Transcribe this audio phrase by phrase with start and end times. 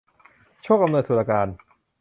[0.63, 1.47] โชคอำนวย สุรการ